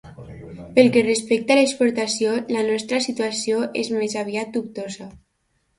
Pel 0.77 0.89
que 0.95 1.03
respecta 1.07 1.55
a 1.55 1.57
l'exportació, 1.59 2.33
la 2.57 2.65
nostra 2.71 3.03
situació 3.09 3.61
és 3.85 3.95
més 4.01 4.19
aviat 4.27 4.55
dubtosa. 4.59 5.13